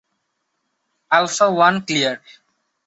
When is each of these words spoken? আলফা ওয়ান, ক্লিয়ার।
আলফা 1.11 1.47
ওয়ান, 1.55 1.75
ক্লিয়ার। 1.85 2.17